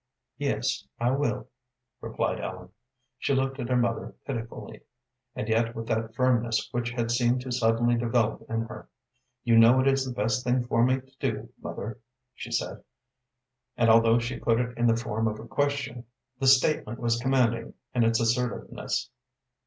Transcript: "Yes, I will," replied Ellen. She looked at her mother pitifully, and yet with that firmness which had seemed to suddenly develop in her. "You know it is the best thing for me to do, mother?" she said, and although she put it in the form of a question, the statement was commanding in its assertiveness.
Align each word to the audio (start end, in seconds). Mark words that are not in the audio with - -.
"Yes, 0.39 0.87
I 0.99 1.11
will," 1.11 1.47
replied 2.01 2.39
Ellen. 2.41 2.69
She 3.19 3.35
looked 3.35 3.59
at 3.59 3.69
her 3.69 3.77
mother 3.77 4.15
pitifully, 4.25 4.81
and 5.35 5.47
yet 5.47 5.75
with 5.75 5.85
that 5.89 6.15
firmness 6.15 6.69
which 6.71 6.89
had 6.89 7.11
seemed 7.11 7.41
to 7.41 7.51
suddenly 7.51 7.93
develop 7.97 8.41
in 8.49 8.61
her. 8.61 8.89
"You 9.43 9.59
know 9.59 9.79
it 9.79 9.87
is 9.87 10.03
the 10.03 10.11
best 10.11 10.43
thing 10.43 10.65
for 10.65 10.83
me 10.83 11.01
to 11.01 11.13
do, 11.19 11.49
mother?" 11.61 11.99
she 12.33 12.49
said, 12.51 12.83
and 13.77 13.91
although 13.91 14.17
she 14.17 14.39
put 14.39 14.59
it 14.59 14.75
in 14.75 14.87
the 14.87 14.97
form 14.97 15.27
of 15.27 15.39
a 15.39 15.45
question, 15.47 16.05
the 16.39 16.47
statement 16.47 16.97
was 16.97 17.19
commanding 17.19 17.75
in 17.93 18.03
its 18.03 18.19
assertiveness. 18.19 19.11